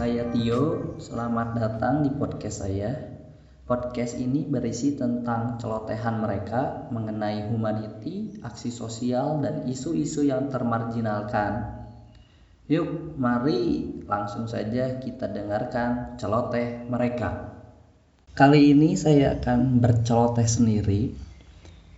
[0.00, 0.96] Saya Tio.
[0.96, 2.88] Selamat datang di podcast saya.
[3.68, 11.84] Podcast ini berisi tentang celotehan mereka mengenai humanity, aksi sosial, dan isu-isu yang termarginalkan.
[12.72, 17.60] Yuk, mari langsung saja kita dengarkan celoteh mereka.
[18.32, 21.12] Kali ini saya akan berceloteh sendiri.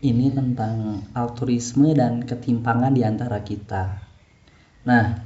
[0.02, 4.02] Ini tentang altruisme dan ketimpangan di antara kita.
[4.90, 5.22] Nah,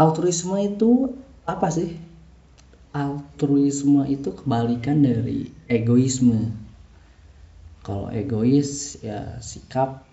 [0.00, 2.00] altruisme itu apa sih?
[2.94, 6.56] Altruisme itu kebalikan dari egoisme.
[7.84, 10.08] Kalau egois ya sikap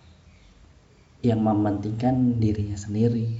[1.23, 3.39] yang mementingkan dirinya sendiri.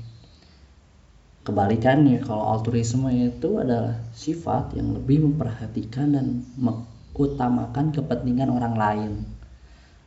[1.42, 9.12] Kebalikannya kalau altruisme itu adalah sifat yang lebih memperhatikan dan mengutamakan kepentingan orang lain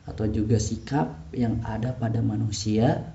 [0.07, 3.11] atau juga sikap yang ada pada manusia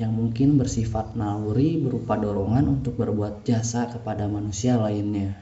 [0.00, 5.36] yang mungkin bersifat naluri berupa dorongan untuk berbuat jasa kepada manusia lainnya.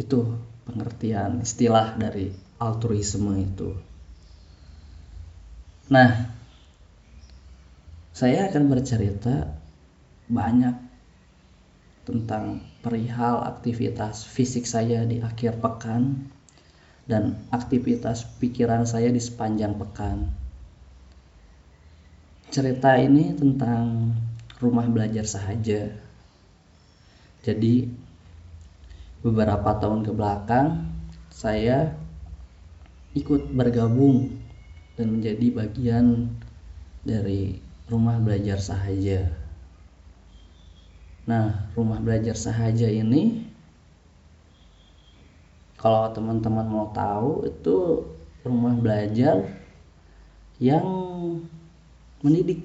[0.00, 3.76] Itu pengertian istilah dari altruisme itu.
[5.92, 6.32] Nah,
[8.16, 9.52] saya akan bercerita
[10.32, 10.76] banyak
[12.08, 16.32] tentang perihal aktivitas fisik saya di akhir pekan
[17.04, 20.41] dan aktivitas pikiran saya di sepanjang pekan
[22.52, 24.12] cerita ini tentang
[24.60, 25.88] rumah belajar sahaja.
[27.40, 27.88] Jadi
[29.24, 30.84] beberapa tahun ke belakang
[31.32, 31.96] saya
[33.16, 34.36] ikut bergabung
[35.00, 36.28] dan menjadi bagian
[37.00, 37.56] dari
[37.88, 39.32] rumah belajar sahaja.
[41.24, 43.48] Nah, rumah belajar sahaja ini
[45.80, 48.04] kalau teman-teman mau tahu itu
[48.44, 49.48] rumah belajar
[50.60, 50.84] yang
[52.22, 52.62] mendidik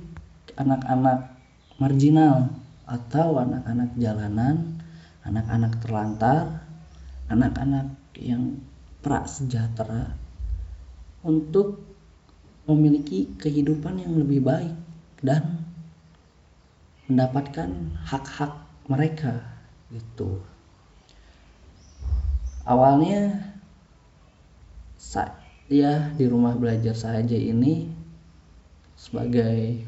[0.57, 1.33] anak-anak
[1.81, 2.49] marginal
[2.87, 4.79] atau anak-anak jalanan,
[5.25, 6.63] anak-anak terlantar,
[7.27, 8.61] anak-anak yang
[9.03, 10.15] prasejahtera
[11.21, 11.83] untuk
[12.69, 14.75] memiliki kehidupan yang lebih baik
[15.19, 15.67] dan
[17.07, 17.69] mendapatkan
[18.03, 18.53] hak-hak
[18.87, 19.39] mereka
[19.91, 20.43] gitu.
[22.67, 23.47] Awalnya
[24.99, 27.87] saya di rumah belajar saja ini
[28.97, 29.85] sebagai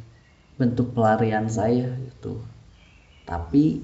[0.56, 2.40] bentuk pelarian saya gitu.
[3.26, 3.82] Tapi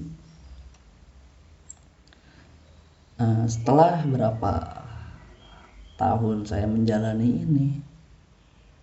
[3.18, 4.52] uh, setelah berapa
[5.98, 7.68] tahun saya menjalani ini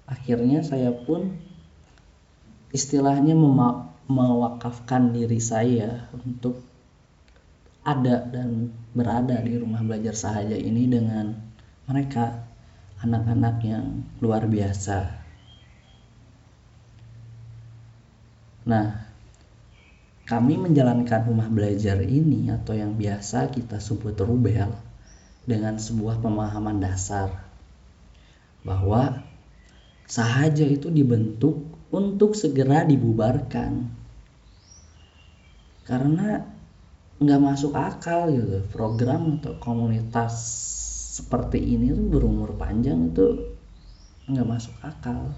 [0.09, 1.40] akhirnya saya pun
[2.75, 3.38] istilahnya
[4.10, 6.60] mewakafkan diri saya untuk
[7.86, 11.38] ada dan berada di rumah belajar sahaja ini dengan
[11.86, 12.48] mereka
[13.04, 15.23] anak-anak yang luar biasa
[18.63, 19.12] Nah,
[20.24, 24.72] kami menjalankan rumah belajar ini atau yang biasa kita sebut rubel
[25.44, 27.44] dengan sebuah pemahaman dasar
[28.63, 29.19] bahwa
[30.07, 33.91] sahaja itu dibentuk untuk segera dibubarkan.
[35.84, 36.47] Karena
[37.19, 40.34] nggak masuk akal gitu program atau komunitas
[41.19, 43.53] seperti ini tuh berumur panjang itu
[44.28, 45.35] nggak masuk akal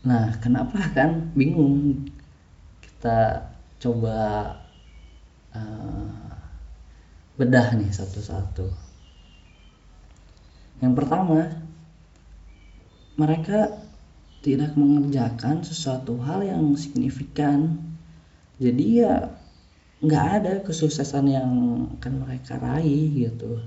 [0.00, 2.08] Nah, kenapa kan bingung?
[2.80, 3.44] Kita
[3.80, 4.18] coba
[5.52, 6.40] uh,
[7.36, 8.68] bedah nih satu-satu.
[10.80, 11.52] Yang pertama,
[13.20, 13.76] mereka
[14.40, 17.76] tidak mengerjakan sesuatu hal yang signifikan.
[18.56, 19.36] Jadi ya
[20.00, 21.50] nggak ada kesuksesan yang
[22.00, 23.60] akan mereka raih gitu.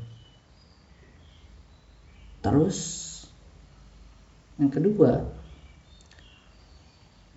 [2.42, 2.78] Terus
[4.58, 5.30] yang kedua,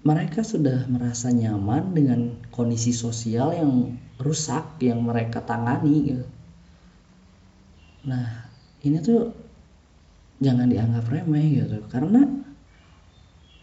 [0.07, 2.21] mereka sudah merasa nyaman dengan
[2.55, 6.27] kondisi sosial yang rusak yang mereka tangani gitu.
[8.07, 8.47] Nah,
[8.87, 9.35] ini tuh
[10.39, 12.23] jangan dianggap remeh gitu karena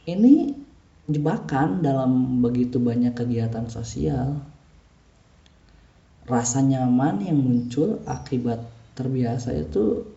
[0.04, 0.52] ini
[1.08, 4.44] jebakan dalam begitu banyak kegiatan sosial.
[6.28, 8.68] Rasa nyaman yang muncul akibat
[9.00, 10.12] terbiasa itu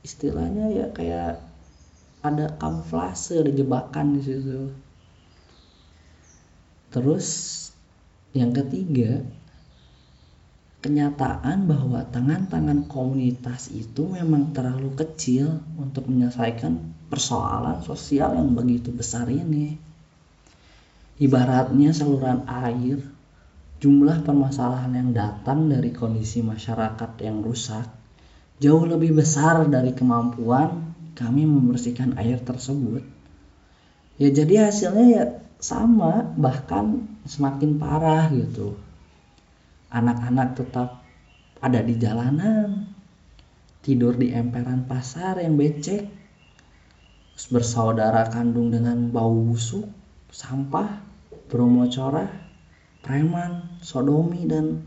[0.00, 1.44] istilahnya ya kayak
[2.24, 4.72] ada kamuflase, ada jebakan di situ.
[6.92, 7.26] Terus
[8.36, 9.24] yang ketiga,
[10.84, 16.78] kenyataan bahwa tangan-tangan komunitas itu memang terlalu kecil untuk menyelesaikan
[17.08, 19.80] persoalan sosial yang begitu besar ini.
[21.16, 23.00] Ibaratnya saluran air,
[23.80, 28.02] jumlah permasalahan yang datang dari kondisi masyarakat yang rusak
[28.62, 33.02] jauh lebih besar dari kemampuan kami membersihkan air tersebut.
[34.22, 35.24] Ya jadi hasilnya ya
[35.62, 38.74] sama bahkan semakin parah gitu.
[39.94, 41.06] Anak-anak tetap
[41.62, 42.90] ada di jalanan
[43.86, 46.10] tidur di emperan pasar yang becek.
[47.48, 49.88] Bersaudara kandung dengan bau busuk
[50.30, 51.00] sampah
[51.50, 52.28] bromocora
[53.02, 54.82] preman sodomi dan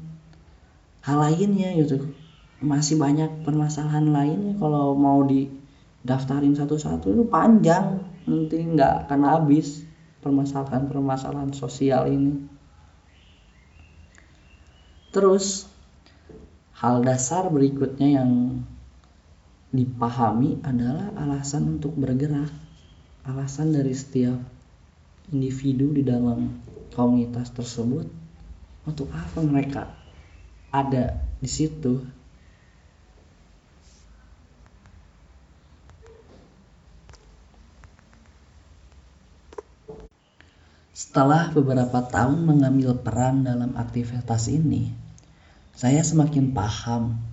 [1.04, 2.16] hal lainnya gitu.
[2.64, 9.84] Masih banyak permasalahan lainnya kalau mau didaftarin satu-satu itu panjang nanti nggak akan habis
[10.26, 12.50] permasalahan-permasalahan sosial ini.
[15.14, 15.70] Terus
[16.82, 18.66] hal dasar berikutnya yang
[19.70, 22.50] dipahami adalah alasan untuk bergerak.
[23.22, 24.42] Alasan dari setiap
[25.30, 26.58] individu di dalam
[26.98, 28.10] komunitas tersebut
[28.86, 29.94] untuk apa mereka
[30.70, 32.02] ada di situ
[41.16, 44.92] Setelah beberapa tahun mengambil peran dalam aktivitas ini,
[45.72, 47.24] saya semakin paham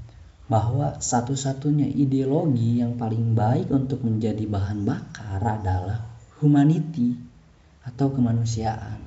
[0.47, 5.99] bahwa satu-satunya ideologi yang paling baik untuk menjadi bahan bakar adalah
[6.39, 7.19] humanity
[7.83, 9.03] atau kemanusiaan.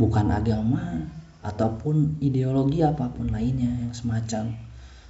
[0.00, 1.12] Bukan agama
[1.44, 4.56] ataupun ideologi apa pun lainnya yang semacam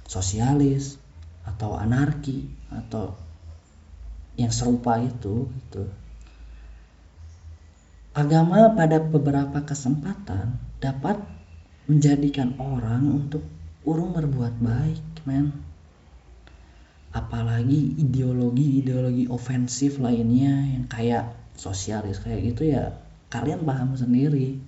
[0.03, 0.99] sosialis
[1.47, 3.15] atau anarki atau
[4.35, 5.87] yang serupa itu gitu
[8.19, 11.23] Agama pada beberapa kesempatan dapat
[11.87, 13.47] menjadikan orang untuk
[13.87, 15.55] urung berbuat baik, men.
[17.15, 22.99] Apalagi ideologi-ideologi ofensif lainnya yang kayak sosialis kayak gitu ya
[23.31, 24.59] kalian paham sendiri.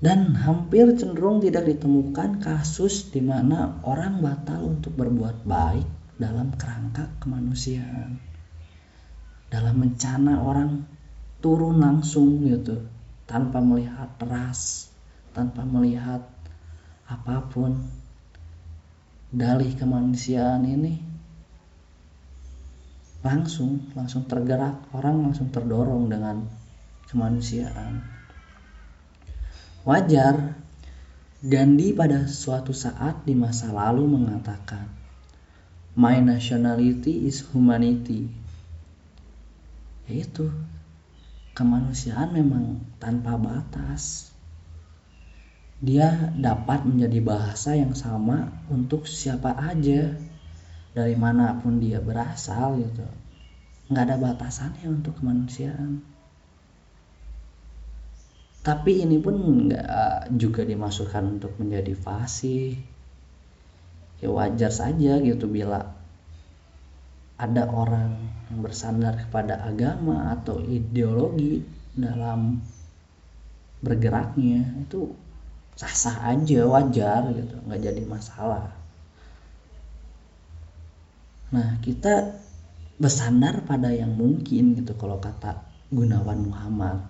[0.00, 7.12] Dan hampir cenderung tidak ditemukan kasus di mana orang batal untuk berbuat baik dalam kerangka
[7.20, 8.16] kemanusiaan.
[9.52, 10.93] Dalam mencana orang
[11.44, 12.80] turun langsung gitu
[13.28, 14.88] tanpa melihat ras
[15.36, 16.24] tanpa melihat
[17.04, 17.76] apa pun.
[19.34, 21.02] Dalih kemanusiaan ini
[23.26, 26.46] langsung langsung tergerak orang langsung terdorong dengan
[27.10, 27.98] kemanusiaan.
[29.82, 30.54] Wajar
[31.44, 34.86] Gandhi pada suatu saat di masa lalu mengatakan
[35.98, 38.30] my nationality is humanity.
[40.06, 40.48] Yaitu
[41.54, 44.34] kemanusiaan memang tanpa batas.
[45.78, 50.18] Dia dapat menjadi bahasa yang sama untuk siapa aja
[50.94, 53.06] dari mana pun dia berasal gitu.
[53.90, 56.02] Nggak ada batasannya untuk kemanusiaan.
[58.64, 62.80] Tapi ini pun nggak juga dimasukkan untuk menjadi fasih.
[64.24, 65.93] Ya wajar saja gitu bila
[67.34, 68.14] ada orang
[68.50, 71.66] yang bersandar kepada agama atau ideologi
[71.98, 72.62] dalam
[73.82, 75.10] bergeraknya itu
[75.74, 78.70] sah-sah aja wajar gitu nggak jadi masalah.
[81.50, 82.38] Nah kita
[82.94, 87.02] bersandar pada yang mungkin gitu kalau kata Gunawan Muhammad.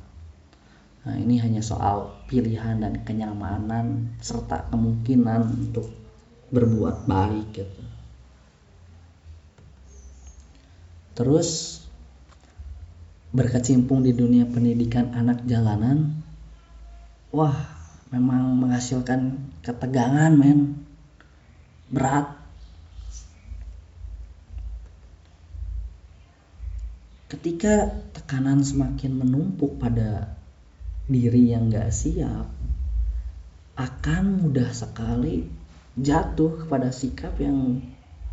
[1.05, 5.93] Nah ini hanya soal pilihan dan kenyamanan serta kemungkinan untuk
[6.49, 7.83] berbuat baik gitu
[11.15, 11.81] terus
[13.35, 16.23] berkecimpung di dunia pendidikan anak jalanan
[17.35, 17.75] wah
[18.15, 20.87] memang menghasilkan ketegangan men.
[21.91, 22.31] Berat.
[27.27, 30.39] Ketika tekanan semakin menumpuk pada
[31.11, 32.47] diri yang gak siap
[33.75, 35.51] akan mudah sekali
[35.99, 37.83] jatuh kepada sikap yang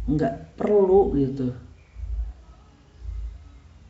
[0.06, 1.50] nggak perlu gitu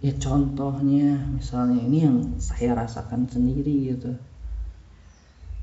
[0.01, 4.17] ya contohnya misalnya ini yang saya rasakan sendiri gitu.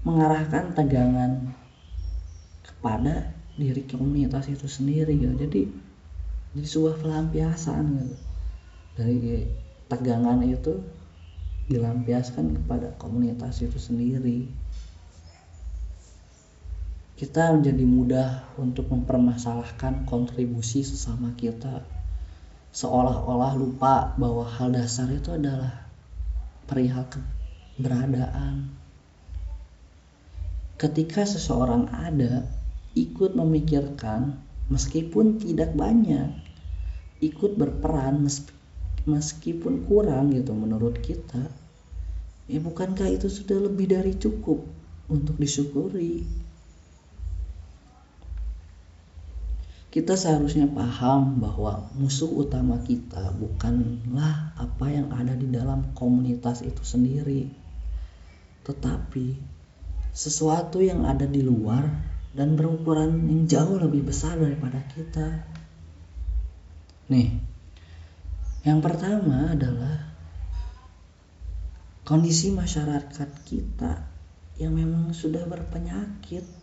[0.07, 1.59] Mengarahkan tegangan
[2.63, 5.35] kepada diri komunitas itu sendiri gitu.
[5.35, 5.61] Jadi
[6.55, 8.17] jadi sebuah pelampiasan gitu.
[8.95, 9.19] Dari
[9.91, 10.79] tegangan itu
[11.67, 14.47] dilampiaskan kepada komunitas itu sendiri.
[17.19, 18.31] Kita menjadi mudah
[18.63, 21.98] untuk mempermasalahkan kontribusi sesama kita
[22.73, 25.89] seolah-olah lupa bahwa hal dasar itu adalah
[26.69, 28.69] perihal keberadaan.
[30.79, 32.47] Ketika seseorang ada,
[32.95, 34.39] ikut memikirkan
[34.71, 36.31] meskipun tidak banyak,
[37.19, 38.23] ikut berperan
[39.09, 41.51] meskipun kurang gitu menurut kita,
[42.47, 44.63] ya bukankah itu sudah lebih dari cukup
[45.11, 46.23] untuk disyukuri?
[49.89, 56.85] Kita seharusnya paham bahwa musuh utama kita bukanlah apa yang ada di dalam komunitas itu
[56.85, 57.49] sendiri,
[58.69, 59.41] tetapi
[60.13, 61.89] sesuatu yang ada di luar
[62.37, 65.49] dan berukuran yang jauh lebih besar daripada kita.
[67.09, 67.41] Nih,
[68.69, 70.13] yang pertama adalah
[72.05, 74.05] kondisi masyarakat kita
[74.61, 76.58] yang memang sudah berpenyakit.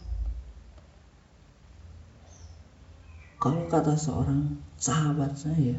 [3.45, 5.77] Kalau kata seorang sahabat saya,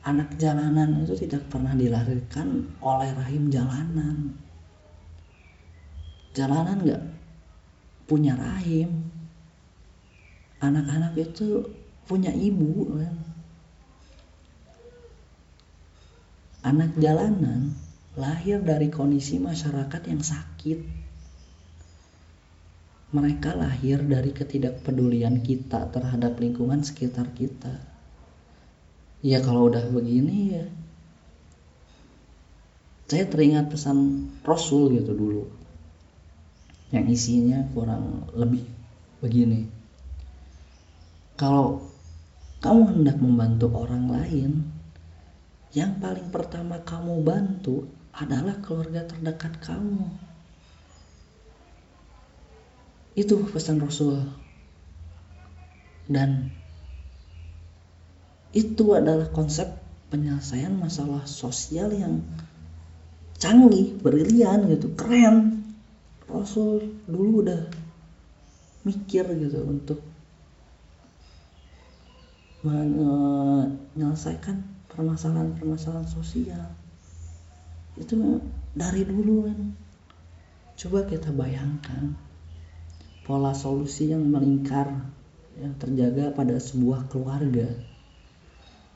[0.00, 4.32] anak jalanan itu tidak pernah dilahirkan oleh rahim jalanan.
[6.32, 7.04] Jalanan nggak
[8.08, 9.12] punya rahim.
[10.64, 11.68] Anak-anak itu
[12.08, 13.16] punya ibu kan.
[16.64, 17.76] Anak jalanan
[18.16, 20.80] lahir dari kondisi masyarakat yang sakit.
[23.08, 27.80] Mereka lahir dari ketidakpedulian kita terhadap lingkungan sekitar kita.
[29.24, 30.66] Ya kalau udah begini ya.
[33.08, 35.48] Saya teringat pesan Rasul gitu dulu.
[36.92, 38.68] Yang isinya kurang lebih
[39.24, 39.64] begini.
[41.40, 41.88] Kalau
[42.60, 44.68] kamu hendak membantu orang lain,
[45.72, 50.27] yang paling pertama kamu bantu adalah keluarga terdekat kamu.
[53.18, 54.22] Itu pesan Rasul.
[56.06, 56.54] Dan
[58.54, 59.66] itu adalah konsep
[60.14, 62.22] penyelesaian masalah sosial yang
[63.42, 65.66] canggih, brilian gitu, keren.
[66.28, 67.66] Rasul dulu udah
[68.84, 70.00] mikir gitu untuk
[72.62, 74.60] menyelesaikan
[74.92, 76.74] permasalahan-permasalahan sosial
[77.98, 78.14] itu
[78.74, 79.74] dari dulu kan
[80.78, 82.18] coba kita bayangkan
[83.28, 84.88] pola solusi yang melingkar
[85.60, 87.68] yang terjaga pada sebuah keluarga.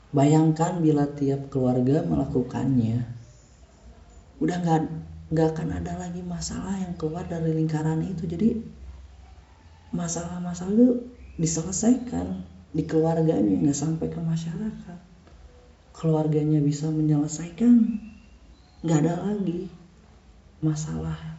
[0.09, 3.05] Bayangkan bila tiap keluarga melakukannya
[4.41, 4.81] udah nggak
[5.29, 8.25] nggak akan ada lagi masalah yang keluar dari lingkaran itu.
[8.25, 8.57] Jadi
[9.93, 12.41] masalah-masalah itu diselesaikan
[12.73, 14.97] di keluarganya nggak sampai ke masyarakat.
[15.93, 18.01] Keluarganya bisa menyelesaikan
[18.81, 19.69] nggak ada lagi
[20.57, 21.37] masalah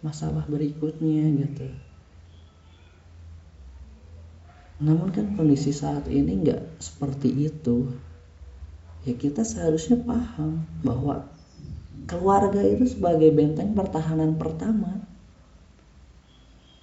[0.00, 1.91] masalah berikutnya gitu
[4.82, 7.86] namun kan kondisi saat ini nggak seperti itu.
[9.06, 11.30] Ya kita seharusnya paham bahwa
[12.10, 15.06] keluarga itu sebagai benteng pertahanan pertama.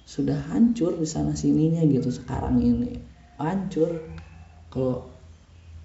[0.08, 2.96] Sudah hancur di sana sininya gitu sekarang ini.
[3.36, 4.00] Hancur.
[4.72, 5.12] Kalau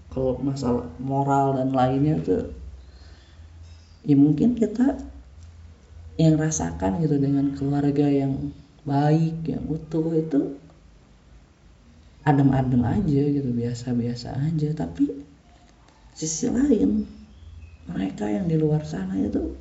[0.08, 2.56] kalau masalah moral dan lainnya tuh
[4.08, 5.02] ya mungkin kita
[6.16, 8.56] yang rasakan gitu dengan keluarga yang
[8.88, 10.56] baik yang utuh itu
[12.26, 14.70] adem-adem aja gitu biasa-biasa aja.
[14.74, 15.14] Tapi
[16.18, 17.06] sisi lain
[17.86, 19.54] mereka yang di luar sana itu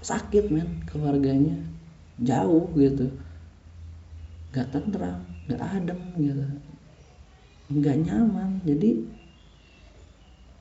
[0.00, 1.58] sakit men keluarganya.
[2.22, 3.10] Jauh gitu.
[4.54, 6.46] Nggak tentram nggak adem gitu.
[7.74, 8.50] Nggak nyaman.
[8.62, 8.90] Jadi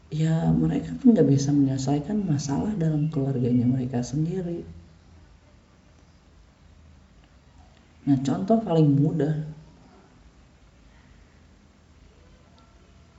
[0.08, 4.64] ya mereka pun nggak bisa menyelesaikan masalah dalam keluarganya mereka sendiri.
[8.08, 9.57] Nah contoh paling mudah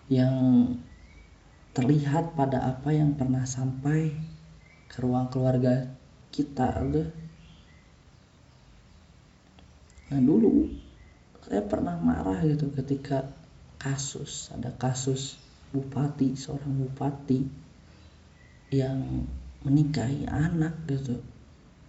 [0.08, 0.66] yang
[1.76, 4.12] terlihat pada apa yang pernah sampai
[4.88, 5.86] ke ruang keluarga
[6.32, 7.08] kita tuh.
[10.08, 10.72] Nah dulu
[11.44, 13.28] saya pernah marah gitu ketika
[13.78, 15.38] kasus ada kasus
[15.70, 17.46] bupati seorang bupati
[18.74, 19.24] yang
[19.62, 21.20] menikahi anak gitu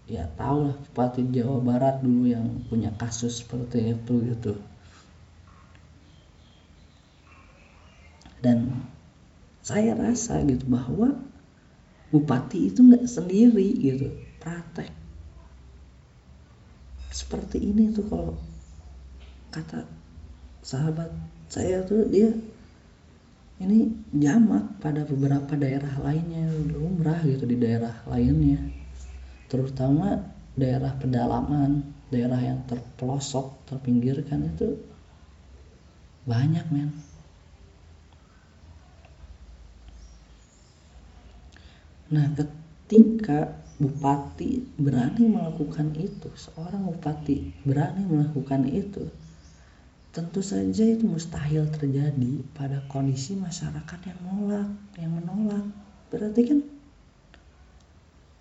[0.06, 4.54] ya tau lah bupati Jawa Barat dulu yang punya kasus seperti itu gitu
[8.40, 8.72] dan
[9.60, 11.14] saya rasa gitu bahwa
[12.10, 14.08] bupati itu nggak sendiri gitu
[14.40, 14.90] praktek.
[17.12, 18.34] Seperti ini tuh kalau
[19.52, 19.86] kata
[20.64, 21.12] sahabat
[21.50, 22.32] saya tuh dia
[23.60, 28.64] ini jamak pada beberapa daerah lainnya lumrah gitu di daerah lainnya.
[29.52, 30.24] Terutama
[30.56, 34.82] daerah pedalaman daerah yang terpelosok terpinggirkan itu
[36.26, 36.90] banyak men
[42.10, 49.08] nah ketika bupati berani melakukan itu seorang bupati berani melakukan itu
[50.10, 55.66] tentu saja itu mustahil terjadi pada kondisi masyarakat yang menolak yang menolak.
[56.10, 56.60] Berarti kan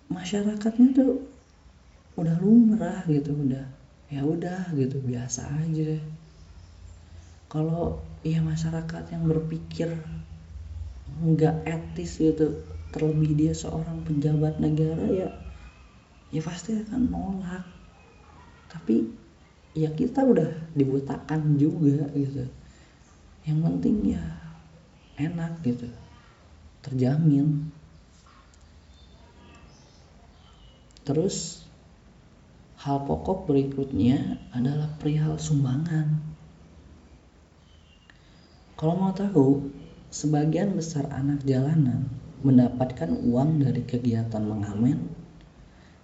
[0.08, 1.28] masyarakatnya tuh
[2.16, 3.68] udah lumrah gitu udah
[4.08, 6.00] ya udah gitu biasa aja.
[7.52, 9.92] Kalau ya masyarakat yang berpikir
[11.20, 15.28] nggak etis gitu terlebih dia seorang pejabat negara ya
[16.28, 17.64] ya pasti akan nolak.
[18.68, 19.08] Tapi
[19.72, 22.44] ya kita udah dibutakan juga gitu.
[23.48, 24.24] Yang penting ya
[25.16, 25.88] enak gitu.
[26.84, 27.72] Terjamin.
[31.08, 31.64] Terus
[32.76, 36.20] hal pokok berikutnya adalah perihal sumbangan.
[38.76, 39.72] Kalau mau tahu
[40.12, 42.06] sebagian besar anak jalanan
[42.44, 45.10] mendapatkan uang dari kegiatan mengamen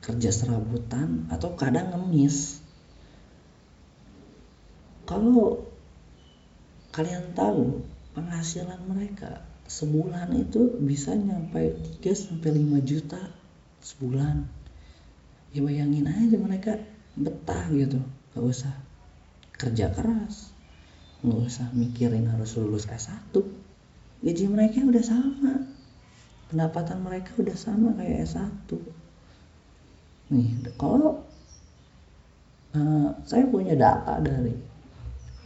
[0.02, 2.60] kerja serabutan atau kadang ngemis
[5.04, 5.68] kalau
[6.92, 13.20] kalian tahu penghasilan mereka sebulan itu bisa nyampe 3 sampai 5 juta
[13.80, 14.44] sebulan.
[15.54, 16.72] Ya bayangin aja mereka
[17.14, 18.02] betah gitu,
[18.34, 18.74] gak usah
[19.54, 20.50] kerja keras,
[21.22, 23.30] gak usah mikirin harus lulus S1.
[24.24, 25.62] Gaji mereka udah sama,
[26.54, 28.70] pendapatan mereka udah sama kayak S1.
[30.30, 31.26] Nih, kalau
[32.78, 34.54] uh, saya punya data dari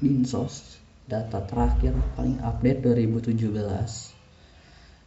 [0.04, 0.76] Dinsos
[1.08, 3.48] data terakhir paling update 2017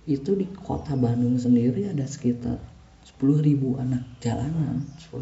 [0.09, 2.57] itu di kota Bandung sendiri ada sekitar
[3.05, 4.81] 10.000 anak jalanan
[5.13, 5.21] 10.000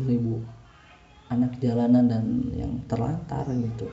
[1.36, 3.92] anak jalanan dan yang terlantar gitu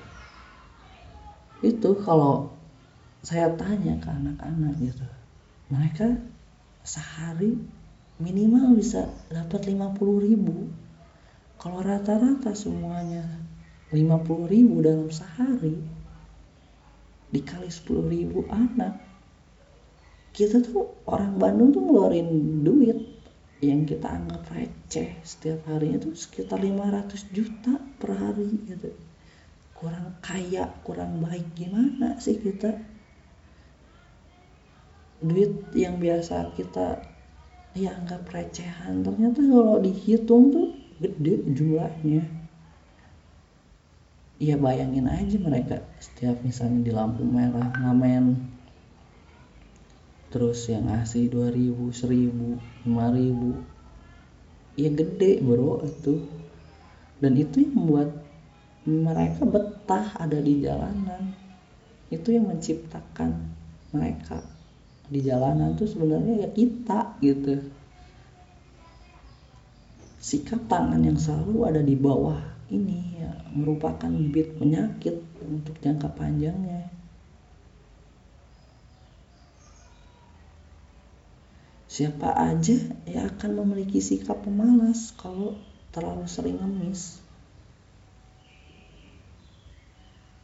[1.66, 2.54] itu kalau
[3.26, 5.06] saya tanya ke anak-anak gitu
[5.68, 6.06] mereka
[6.86, 7.58] sehari
[8.22, 10.70] minimal bisa dapat 50 ribu.
[11.58, 13.26] Kalau rata-rata semuanya
[13.90, 15.76] 50 ribu dalam sehari
[17.26, 19.02] dikali 10 ribu anak
[20.36, 22.98] kita tuh orang Bandung tuh ngeluarin duit
[23.64, 28.92] yang kita anggap receh setiap harinya tuh sekitar 500 juta per hari gitu.
[29.72, 32.76] Kurang kaya kurang baik gimana sih kita
[35.20, 37.00] duit yang biasa kita
[37.76, 39.04] ya anggap recehan.
[39.04, 40.68] Ternyata kalau dihitung tuh
[41.00, 42.24] gede jumlahnya.
[44.36, 48.52] Ya bayangin aja mereka setiap misalnya di lampu merah ngamen
[50.28, 56.20] terus yang ngasih 2000 1000 5000 ya gede bro itu.
[57.16, 58.12] Dan itu yang membuat
[58.84, 61.32] mereka betah ada di jalanan.
[62.12, 63.56] Itu yang menciptakan
[63.96, 64.55] mereka
[65.06, 67.62] di jalanan tuh sebenarnya ya kita gitu
[70.26, 76.90] sikap tangan yang selalu ada di bawah ini ya merupakan bibit penyakit untuk jangka panjangnya.
[81.86, 85.54] Siapa aja yang akan memiliki sikap pemalas kalau
[85.94, 87.22] terlalu sering ngemis.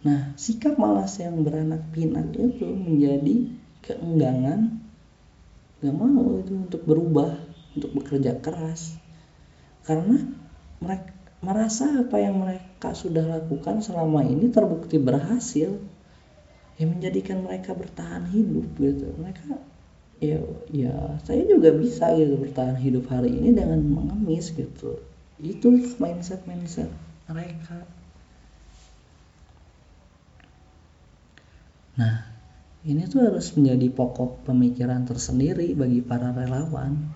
[0.06, 3.50] Nah, sikap malas yang beranak pinak itu menjadi
[3.82, 4.78] keenggangan
[5.82, 7.34] gak mau itu untuk berubah,
[7.74, 8.94] untuk bekerja keras.
[9.82, 10.22] Karena
[10.78, 11.10] mereka
[11.42, 15.74] merasa apa yang mereka sudah lakukan selama ini terbukti berhasil
[16.78, 19.10] yang menjadikan mereka bertahan hidup gitu.
[19.18, 19.58] Mereka
[20.22, 20.38] ya
[20.70, 20.94] ya
[21.26, 25.02] saya juga bisa gitu bertahan hidup hari ini dengan mengemis gitu.
[25.42, 26.86] Itu mindset mindset
[27.26, 27.82] mereka.
[31.98, 32.31] Nah
[32.82, 37.14] ini tuh harus menjadi pokok pemikiran tersendiri bagi para relawan.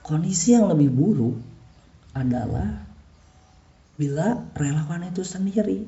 [0.00, 1.36] Kondisi yang lebih buruk
[2.16, 2.88] adalah
[4.00, 5.84] bila relawan itu sendiri.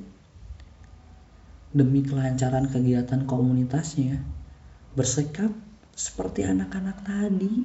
[1.73, 4.21] Demi kelancaran kegiatan komunitasnya
[4.93, 5.53] bersikap
[5.97, 7.65] seperti anak-anak tadi.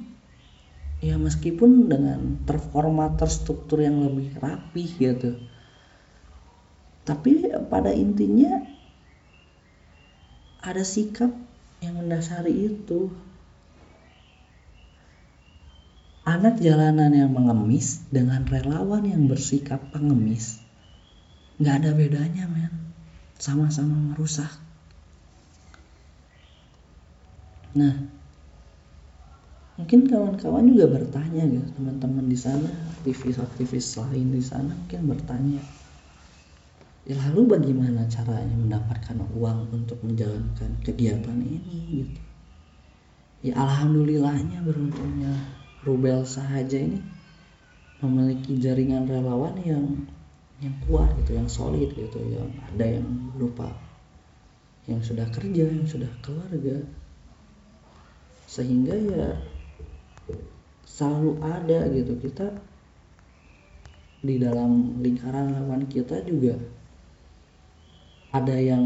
[1.04, 5.51] Ya meskipun dengan terformat terstruktur yang lebih rapi gitu
[7.02, 8.62] tapi pada intinya
[10.62, 11.34] ada sikap
[11.82, 13.10] yang mendasari itu.
[16.22, 20.62] Anak jalanan yang mengemis dengan relawan yang bersikap pengemis
[21.58, 22.94] nggak ada bedanya men.
[23.42, 24.50] Sama-sama merusak.
[27.74, 28.22] Nah
[29.74, 35.58] mungkin kawan-kawan juga bertanya gitu teman-teman di sana aktivis-aktivis lain di sana mungkin bertanya
[37.02, 42.20] ya lalu bagaimana caranya mendapatkan uang untuk menjalankan kegiatan ini gitu?
[43.42, 45.34] Ya alhamdulillahnya beruntungnya
[45.82, 47.02] Rubel saja ini
[47.98, 50.06] memiliki jaringan relawan yang
[50.62, 53.74] yang kuat gitu, yang solid gitu, yang ada yang lupa
[54.86, 56.82] yang sudah kerja, yang sudah keluarga,
[58.50, 59.26] sehingga ya
[60.86, 62.18] selalu ada gitu.
[62.18, 62.50] Kita
[64.22, 66.58] di dalam lingkaran relawan kita juga
[68.32, 68.84] ada yang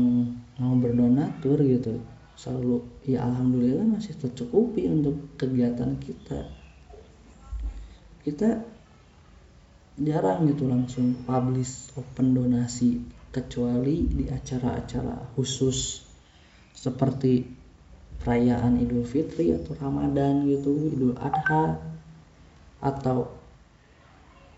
[0.58, 2.02] mau berdonatur gitu.
[2.36, 6.50] Selalu ya alhamdulillah masih tercukupi untuk kegiatan kita.
[8.26, 8.60] Kita
[9.96, 13.00] jarang gitu langsung publish open donasi
[13.32, 16.04] kecuali di acara-acara khusus
[16.76, 17.46] seperti
[18.20, 21.80] perayaan Idul Fitri atau Ramadan gitu Idul Adha
[22.82, 23.35] atau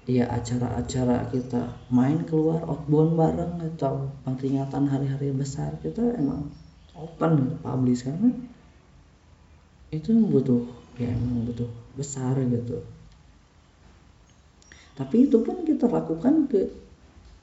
[0.08, 6.48] ya acara-acara kita main keluar outbound bareng atau peringatan hari-hari besar kita emang
[6.96, 8.32] open gitu, publish karena
[9.92, 10.64] itu butuh
[10.96, 12.80] ya emang butuh besar gitu.
[14.96, 16.72] Tapi itu pun kita lakukan ke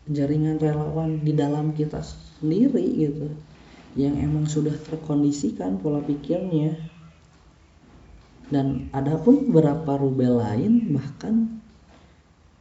[0.09, 3.29] jaringan relawan di dalam kita sendiri gitu
[3.93, 6.75] yang emang sudah terkondisikan pola pikirnya.
[8.45, 11.63] Dan ada pun beberapa rubel lain bahkan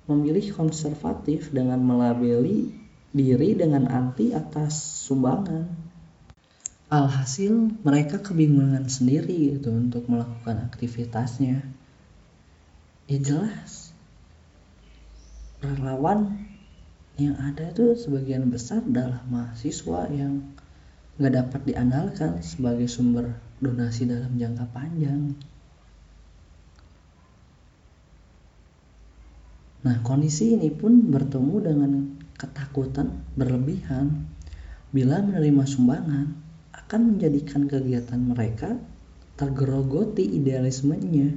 [0.04, 2.72] memilih konservatif dengan melabeli
[3.14, 5.70] diri dengan anti atas sumbangan
[6.92, 11.64] alhasil mereka kebingungan sendiri gitu untuk melakukan aktivitasnya
[13.08, 13.94] ya jelas
[15.64, 16.44] relawan
[17.14, 20.42] yang ada itu sebagian besar adalah mahasiswa yang
[21.14, 25.38] nggak dapat diandalkan sebagai sumber donasi dalam jangka panjang.
[29.84, 31.92] Nah, kondisi ini pun bertemu dengan
[32.40, 34.24] ketakutan berlebihan.
[34.96, 36.32] Bila menerima sumbangan
[36.72, 38.80] akan menjadikan kegiatan mereka
[39.36, 41.36] tergerogoti idealismenya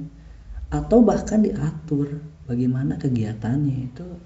[0.72, 3.92] atau bahkan diatur bagaimana kegiatannya.
[3.92, 4.16] Itu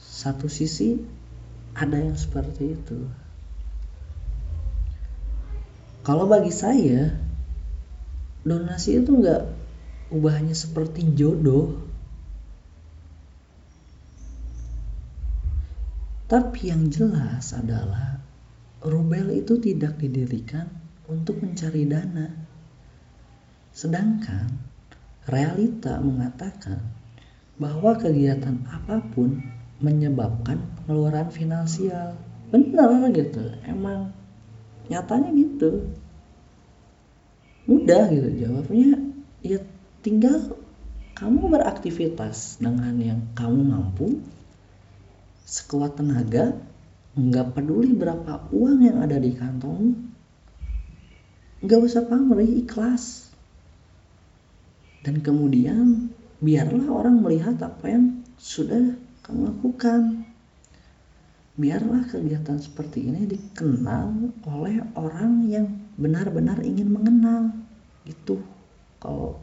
[0.00, 0.96] satu sisi
[1.76, 3.04] ada yang seperti itu.
[6.00, 7.12] Kalau bagi saya
[8.46, 9.42] donasi itu nggak
[10.14, 11.85] ubahnya seperti jodoh
[16.26, 18.18] tapi yang jelas adalah
[18.82, 20.66] rubel itu tidak didirikan
[21.06, 22.34] untuk mencari dana.
[23.70, 24.50] Sedangkan
[25.30, 26.82] realita mengatakan
[27.62, 29.38] bahwa kegiatan apa pun
[29.78, 32.18] menyebabkan pengeluaran finansial.
[32.50, 34.10] Benar gitu emang
[34.90, 35.94] nyatanya gitu.
[37.70, 38.98] Mudah gitu jawabnya
[39.46, 39.62] ya
[40.02, 40.58] tinggal
[41.14, 44.22] kamu beraktivitas dengan yang kamu mampu
[45.46, 46.58] sekuat tenaga
[47.14, 49.94] nggak peduli berapa uang yang ada di kantong
[51.64, 53.32] nggak usah pamrih ikhlas.
[55.00, 56.10] Dan kemudian
[56.42, 60.26] biarlah orang melihat apa yang sudah kamu lakukan.
[61.56, 67.48] Biarlah kegiatan seperti ini dikenal oleh orang yang benar-benar ingin mengenal.
[68.04, 68.44] Itu
[69.00, 69.40] kalau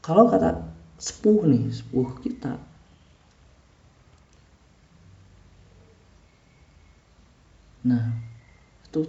[0.00, 0.64] kalau kata
[0.96, 2.56] sepuh nih sepuh kita
[7.86, 8.14] nah
[8.86, 9.06] itu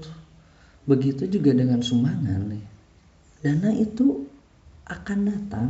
[0.88, 2.66] begitu juga dengan sumbangan nih
[3.42, 4.26] dana itu
[4.86, 5.68] akan datang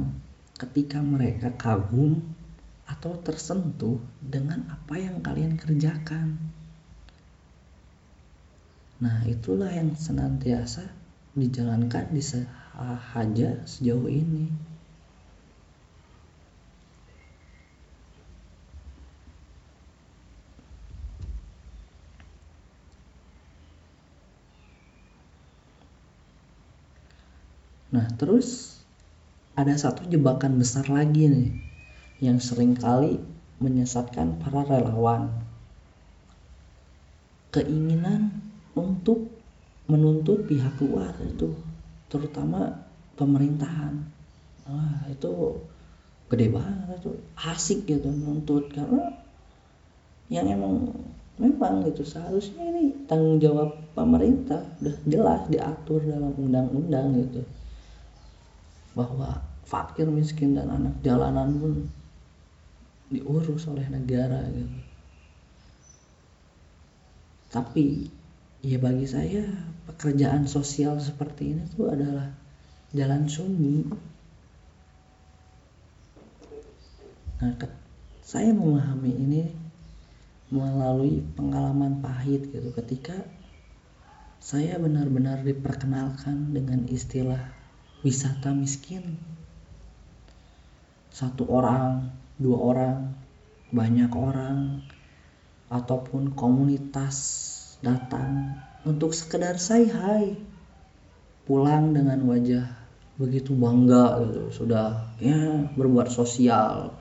[0.61, 2.21] ketika mereka kagum
[2.91, 6.35] atau tersentuh dengan apa yang kalian kerjakan.
[9.01, 10.85] Nah, itulah yang senantiasa
[11.33, 14.51] dijalankan di sahaja sejauh ini.
[27.91, 28.79] Nah, terus
[29.51, 31.51] ada satu jebakan besar lagi nih
[32.23, 33.19] yang sering kali
[33.59, 35.27] menyesatkan para relawan.
[37.51, 38.31] Keinginan
[38.79, 39.27] untuk
[39.91, 41.51] menuntut pihak luar itu
[42.07, 42.79] terutama
[43.19, 44.07] pemerintahan.
[45.11, 45.59] Itu
[46.31, 49.19] gede banget itu asik gitu menuntut karena
[50.31, 50.95] yang emang
[51.35, 57.43] memang gitu seharusnya ini tanggung jawab pemerintah udah jelas diatur dalam undang-undang gitu
[58.91, 61.73] bahwa fakir miskin dan anak jalanan pun
[63.11, 64.79] diurus oleh negara gitu.
[67.51, 68.07] Tapi
[68.63, 69.43] ya bagi saya
[69.91, 72.31] pekerjaan sosial seperti ini tuh adalah
[72.95, 73.87] jalan sunyi.
[77.43, 77.53] Nah
[78.23, 79.43] saya memahami ini
[80.51, 82.71] melalui pengalaman pahit gitu.
[82.71, 83.15] Ketika
[84.39, 87.60] saya benar-benar diperkenalkan dengan istilah
[88.01, 89.17] wisata miskin.
[91.11, 92.09] Satu orang
[92.41, 92.97] dua orang
[93.69, 94.81] banyak orang
[95.71, 97.17] ataupun komunitas
[97.79, 100.35] datang untuk sekedar say hi
[101.45, 102.67] pulang dengan wajah
[103.21, 104.63] begitu bangga gitu.
[104.63, 106.97] Sudah ya berbuat sosial.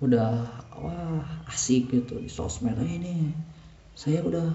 [0.00, 2.76] Udah wah asik gitu di sosmed.
[2.80, 3.32] Ini
[3.94, 4.48] saya udah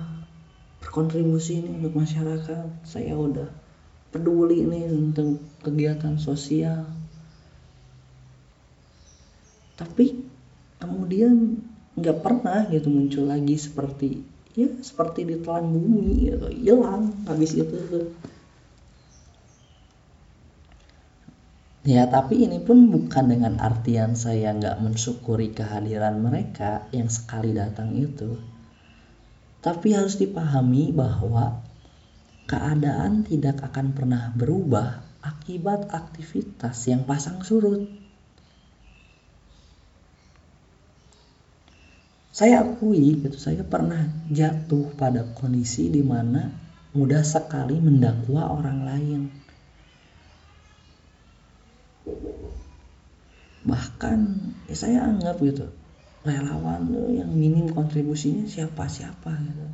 [0.83, 2.83] berkontribusi nih untuk masyarakat.
[2.83, 3.49] Saya udah
[4.09, 6.85] peduli nih tentang kegiatan sosial
[9.77, 10.27] tapi
[10.81, 11.61] kemudian
[11.95, 14.23] nggak pernah gitu muncul lagi seperti
[14.57, 17.77] ya seperti ditelan bumi gitu hilang habis itu
[21.89, 27.95] Ya, tapi ini pun bukan dengan artian saya nggak mensyukuri kehadiran mereka yang sekali datang
[27.97, 28.37] itu.
[29.63, 31.63] Tapi harus dipahami bahwa
[32.49, 37.85] keadaan tidak akan pernah berubah akibat aktivitas yang pasang surut.
[42.33, 46.49] Saya akui gitu, saya pernah jatuh pada kondisi di mana
[46.97, 49.21] mudah sekali mendakwa orang lain.
[53.61, 54.19] Bahkan
[54.71, 55.69] ya saya anggap gitu
[56.23, 59.67] relawan yang minim kontribusinya siapa siapa gitu.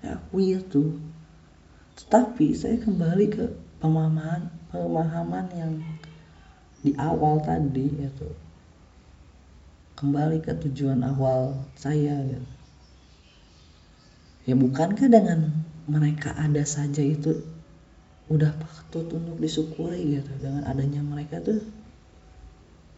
[0.00, 0.98] Ya akui itu
[1.96, 3.44] tetapi saya kembali ke
[3.80, 5.72] pemahaman pemahaman yang
[6.84, 8.30] di awal tadi itu
[9.96, 12.50] kembali ke tujuan awal saya gitu
[14.46, 17.42] ya bukankah dengan mereka ada saja itu
[18.26, 20.32] udah patut untuk disyukuri gitu.
[20.42, 21.62] Dengan adanya mereka tuh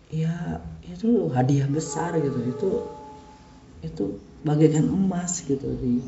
[0.08, 2.40] ya itu hadiah besar gitu.
[2.48, 2.70] Itu
[3.84, 4.04] itu
[4.42, 6.00] bagaikan emas gitu di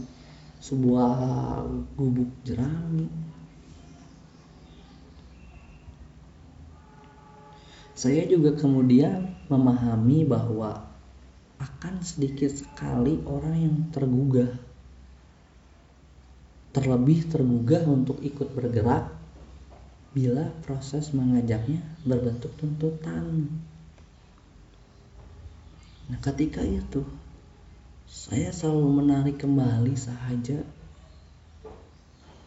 [0.61, 1.65] sebuah
[1.97, 3.09] gubuk jerami.
[7.97, 10.89] Saya juga kemudian memahami bahwa
[11.61, 14.71] akan sedikit sekali orang yang tergugah
[16.71, 19.11] terlebih tergugah untuk ikut bergerak
[20.15, 23.47] bila proses mengajaknya berbentuk tuntutan.
[26.11, 27.07] Nah, ketika itu
[28.11, 30.67] saya selalu menarik kembali sahaja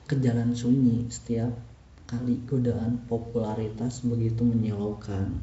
[0.03, 1.55] ke jalan sunyi setiap
[2.03, 5.39] kali godaan popularitas begitu menyilaukan.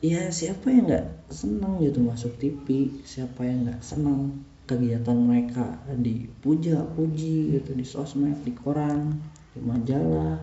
[0.00, 7.52] Ya siapa yang nggak senang gitu masuk TV, siapa yang nggak senang kegiatan mereka dipuja-puji
[7.60, 9.12] gitu di sosmed, di koran,
[9.52, 10.40] di majalah.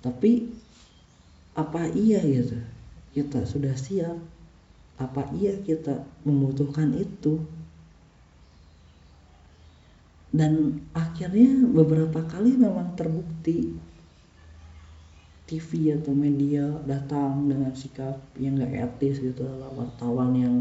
[0.00, 0.48] Tapi
[1.52, 2.56] apa iya gitu
[3.12, 4.35] kita sudah siap
[4.96, 7.40] apa iya kita membutuhkan itu
[10.32, 13.76] dan akhirnya beberapa kali memang terbukti
[15.46, 20.56] TV atau media datang dengan sikap yang gak etis gitu wartawan yang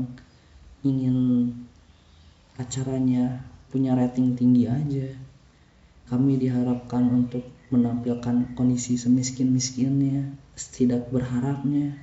[0.85, 1.49] ingin
[2.59, 3.41] acaranya
[3.73, 5.09] punya rating tinggi aja
[6.05, 7.41] kami diharapkan untuk
[7.73, 11.97] menampilkan kondisi semiskin-miskinnya, setidak berharapnya.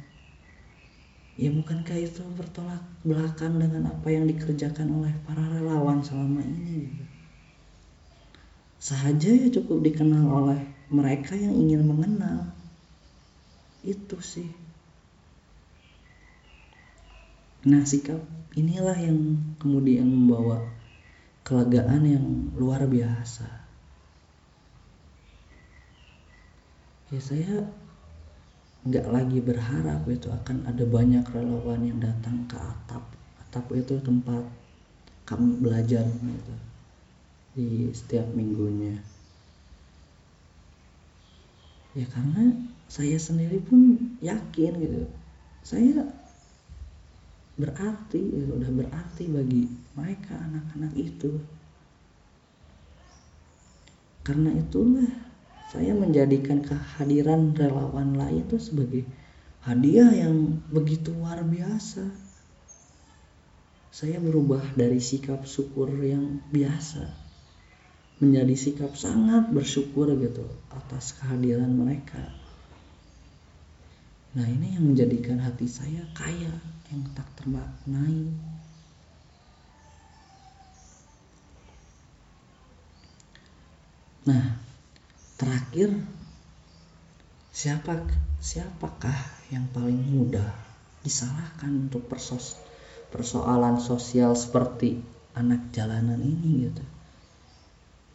[1.42, 6.86] Ya bukankah itu bertolak belakang dengan apa yang dikerjakan oleh para relawan selama ini?
[8.78, 12.54] Sahaja ya cukup dikenal oleh mereka yang ingin mengenal.
[13.82, 14.46] Itu sih.
[17.66, 18.22] Nah sikap
[18.54, 19.18] inilah yang
[19.58, 20.62] kemudian membawa
[21.42, 23.62] kelegaan yang luar biasa
[27.12, 27.68] ya saya
[28.82, 33.04] nggak lagi berharap itu akan ada banyak relawan yang datang ke atap.
[33.38, 34.42] Atap itu tempat
[35.22, 36.54] kami belajar gitu.
[37.54, 38.98] Di setiap minggunya.
[41.94, 42.56] Ya karena
[42.90, 45.06] saya sendiri pun yakin gitu.
[45.62, 46.02] Saya
[47.54, 51.38] berarti ya udah berarti bagi mereka anak-anak itu.
[54.26, 55.31] Karena itulah
[55.72, 59.08] saya menjadikan kehadiran relawan lain itu sebagai
[59.64, 62.12] hadiah yang begitu luar biasa.
[63.88, 67.08] Saya berubah dari sikap syukur yang biasa
[68.20, 72.20] menjadi sikap sangat bersyukur gitu atas kehadiran mereka.
[74.36, 76.52] Nah ini yang menjadikan hati saya kaya
[76.92, 78.28] yang tak termaknai.
[84.28, 84.71] Nah
[85.42, 85.90] terakhir
[87.50, 88.06] siapa
[88.38, 89.18] siapakah
[89.50, 90.54] yang paling mudah
[91.02, 92.54] disalahkan untuk persos
[93.10, 95.02] persoalan sosial seperti
[95.34, 96.84] anak jalanan ini gitu?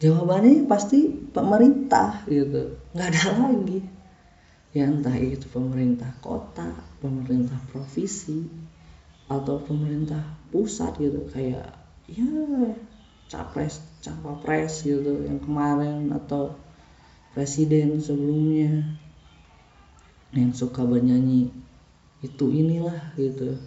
[0.08, 2.80] Jawabannya pasti pemerintah gitu.
[2.96, 3.84] Nggak ada lagi.
[4.72, 8.48] Ya entah itu pemerintah kota pemerintah provinsi
[9.28, 11.28] atau pemerintah pusat gitu.
[11.28, 11.76] Kayak
[12.08, 12.24] ya
[13.28, 16.56] capres cawapres gitu yang kemarin atau
[17.38, 18.98] presiden sebelumnya
[20.34, 21.54] yang suka bernyanyi
[22.26, 23.62] itu inilah gitu.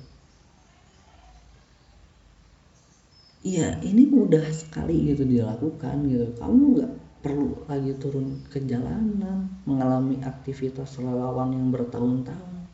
[3.46, 6.34] Iya ini mudah sekali gitu dilakukan gitu.
[6.34, 12.66] Kamu nggak perlu lagi turun ke jalanan mengalami aktivitas relawan yang bertahun-tahun.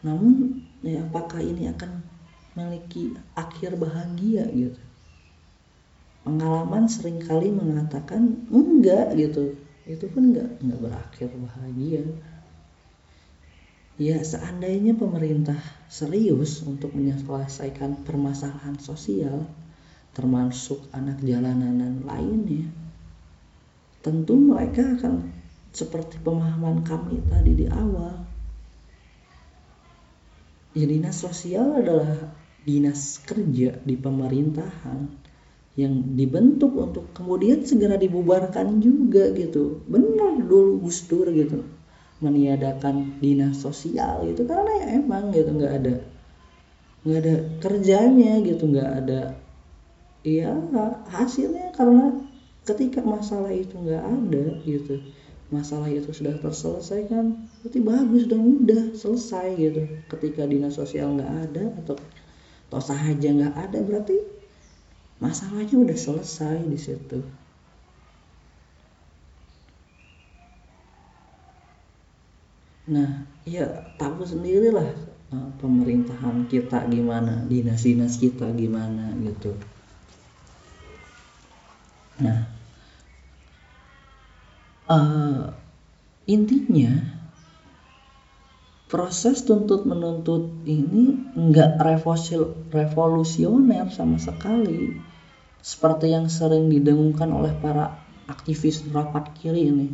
[0.00, 2.00] Namun ya apakah ini akan
[2.56, 4.80] memiliki akhir bahagia gitu
[6.22, 9.56] pengalaman sering kali mengatakan enggak gitu.
[9.88, 12.04] Itu pun enggak enggak berakhir bahagia.
[14.00, 15.60] Ya seandainya pemerintah
[15.92, 19.44] serius untuk menyelesaikan permasalahan sosial
[20.16, 22.66] termasuk anak jalanan dan lainnya
[24.00, 25.28] tentu mereka akan
[25.70, 28.24] seperti pemahaman kami tadi di awal.
[30.72, 32.32] Ya dinas sosial adalah
[32.64, 35.19] dinas kerja di pemerintahan
[35.78, 39.86] yang dibentuk untuk kemudian segera dibubarkan juga gitu.
[39.86, 41.62] Benar dulu Gus Dur gitu.
[42.18, 44.42] Meniadakan dinas sosial gitu.
[44.50, 45.94] Karena ya emang gitu nggak ada
[47.06, 48.66] nggak ada kerjanya gitu.
[48.66, 49.20] Nggak ada
[50.26, 50.52] iya
[51.08, 52.18] hasilnya karena
[52.66, 54.98] ketika masalah itu nggak ada gitu.
[55.50, 59.82] Masalah itu sudah terselesaikan berarti bagus dan mudah selesai gitu.
[60.10, 61.96] Ketika dinas sosial nggak ada atau
[62.70, 64.39] toh saja nggak ada berarti
[65.20, 67.20] masalahnya udah selesai di situ.
[72.90, 74.90] Nah ya tahu sendirilah
[75.30, 79.54] uh, pemerintahan kita gimana dinas-dinas kita gimana gitu.
[82.24, 82.48] Nah
[84.88, 85.52] uh,
[86.24, 87.20] intinya
[88.90, 91.78] proses tuntut menuntut ini nggak
[92.74, 95.09] revolusioner sama sekali
[95.60, 99.88] seperti yang sering didengungkan oleh para aktivis rapat kiri ini.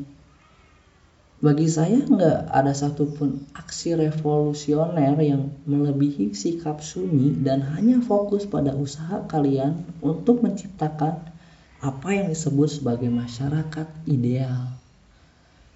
[1.37, 8.73] Bagi saya nggak ada satupun aksi revolusioner yang melebihi sikap sunyi dan hanya fokus pada
[8.73, 11.29] usaha kalian untuk menciptakan
[11.85, 14.81] apa yang disebut sebagai masyarakat ideal.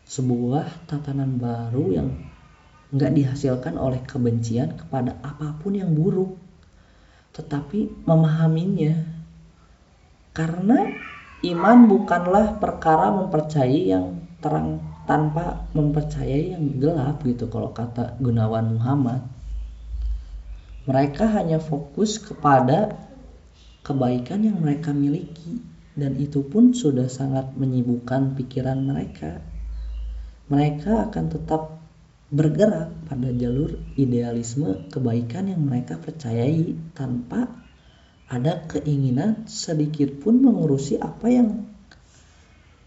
[0.08, 2.08] Sebuah tatanan baru yang
[2.96, 6.40] nggak dihasilkan oleh kebencian kepada apa pun yang buruk,
[7.36, 9.19] tetapi memahaminya
[10.40, 10.96] karena
[11.44, 19.20] iman bukanlah perkara mempercayai yang terang tanpa mempercayai yang gelap gitu kalau kata Gunawan Muhammad.
[20.88, 22.96] Mereka hanya fokus kepada
[23.84, 25.60] kebaikan yang mereka miliki
[25.92, 29.44] dan itu pun sudah sangat menyibukkan pikiran mereka.
[30.48, 31.84] Mereka akan tetap
[32.32, 37.59] bergerak pada jalur idealisme kebaikan yang mereka percayai tanpa
[38.30, 41.66] ada keinginan sedikit pun mengurusi apa yang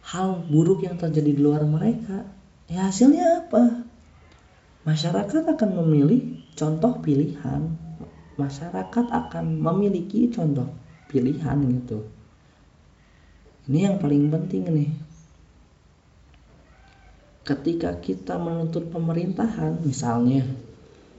[0.08, 2.24] hal buruk yang terjadi di luar mereka.
[2.72, 3.84] Ya hasilnya apa?
[4.88, 7.76] Masyarakat akan memilih contoh pilihan.
[8.40, 10.72] Masyarakat akan memiliki contoh
[11.12, 12.08] pilihan gitu.
[13.68, 14.92] Ini yang paling penting nih.
[17.44, 20.48] Ketika kita menuntut pemerintahan misalnya,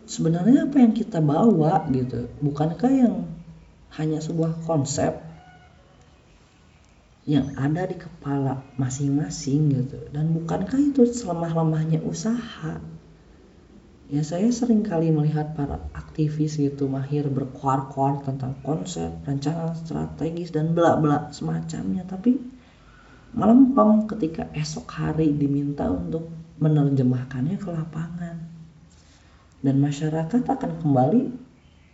[0.08, 3.33] sebenarnya apa yang kita bawa gitu, bukankah yang
[3.98, 5.22] hanya sebuah konsep
[7.24, 9.98] yang ada di kepala masing-masing gitu.
[10.12, 12.80] Dan bukankah itu selemah-lemahnya usaha?
[14.12, 20.76] Ya saya sering kali melihat para aktivis gitu mahir berkuar-kuar tentang konsep rencana strategis dan
[20.76, 22.04] bla bla semacamnya.
[22.04, 22.36] Tapi
[23.32, 26.28] melempem ketika esok hari diminta untuk
[26.60, 28.36] menerjemahkannya ke lapangan.
[29.64, 31.22] Dan masyarakat akan kembali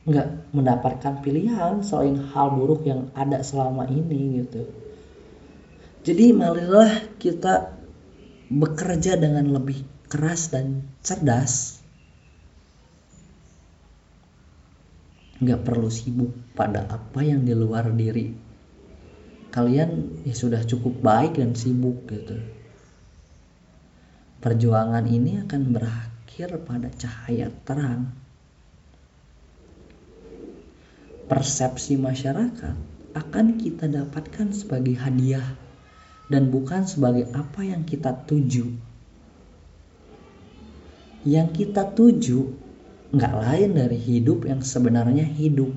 [0.08, 4.64] nggak mendapatkan pilihan selain hal buruk yang ada selama ini gitu.
[6.00, 7.76] Jadi marilah kita
[8.48, 11.84] bekerja dengan lebih keras dan cerdas.
[15.44, 18.32] Nggak perlu sibuk pada apa yang di luar diri.
[19.52, 22.40] Kalian ya sudah cukup baik dan sibuk gitu.
[24.40, 28.19] Perjuangan ini akan berakhir pada cahaya terang
[31.30, 32.74] persepsi masyarakat
[33.14, 35.54] akan kita dapatkan sebagai hadiah
[36.26, 38.74] dan bukan sebagai apa yang kita tuju.
[41.22, 42.50] Yang kita tuju
[43.14, 45.70] nggak lain dari hidup yang sebenarnya hidup.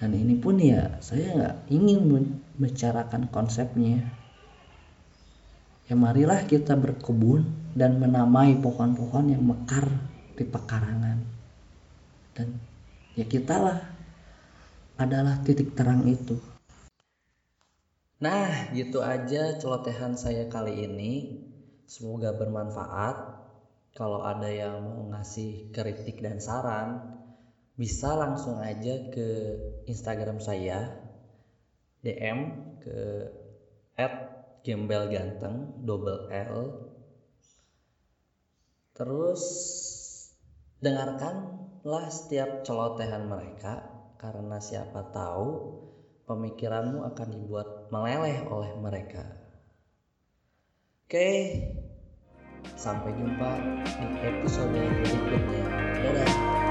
[0.00, 4.08] Dan ini pun ya saya nggak ingin membicarakan konsepnya.
[5.84, 7.44] Ya marilah kita berkebun
[7.76, 9.84] dan menamai pohon-pohon yang mekar
[10.32, 11.36] di pekarangan
[12.36, 12.60] dan
[13.16, 13.80] ya kita lah
[15.00, 16.36] adalah titik terang itu.
[18.20, 21.12] Nah gitu aja celotehan saya kali ini.
[21.88, 23.16] Semoga bermanfaat.
[23.96, 27.16] Kalau ada yang mau ngasih kritik dan saran
[27.76, 29.28] bisa langsung aja ke
[29.88, 31.00] Instagram saya.
[32.04, 32.38] DM
[32.84, 32.98] ke
[33.96, 34.14] at
[34.64, 36.56] gembel ganteng double L.
[38.96, 39.42] Terus
[41.86, 43.78] dengarkanlah setiap celotehan mereka
[44.18, 45.78] karena siapa tahu
[46.26, 49.22] pemikiranmu akan dibuat meleleh oleh mereka.
[51.06, 51.30] Oke
[52.74, 53.50] sampai jumpa
[53.86, 55.64] di episode berikutnya.
[56.02, 56.65] Dadah